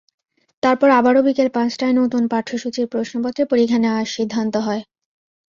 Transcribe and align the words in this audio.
তারপর 0.63 0.89
আবারও 0.99 1.21
বিকেল 1.27 1.49
পাঁচটায় 1.55 1.95
নতুন 1.95 2.23
পাঠ্যসূচির 2.33 2.87
প্রশ্নপত্রে 2.93 3.43
পরীক্ষা 3.51 3.79
নেওয়ার 3.79 4.07
সিদ্ধান্ত 4.15 4.55
হয়। 4.67 4.81